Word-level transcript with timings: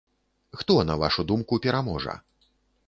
Хто, 0.59 0.77
на 0.89 0.95
вашу 1.03 1.27
думку, 1.31 1.63
пераможа? 1.69 2.21